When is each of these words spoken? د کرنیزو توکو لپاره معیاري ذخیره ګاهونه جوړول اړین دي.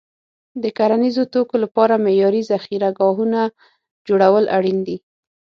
د 0.63 0.65
کرنیزو 0.77 1.23
توکو 1.33 1.55
لپاره 1.63 2.01
معیاري 2.05 2.41
ذخیره 2.51 2.89
ګاهونه 2.99 3.41
جوړول 4.07 4.45
اړین 4.57 4.79
دي. 4.87 4.97